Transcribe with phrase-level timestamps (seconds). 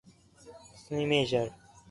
[0.89, 1.51] 農業